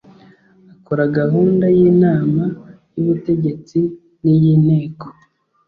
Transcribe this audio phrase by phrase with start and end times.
[0.73, 2.43] akora gahunda y inama
[2.93, 3.79] y ubutegetsi
[4.21, 5.05] n iy inteko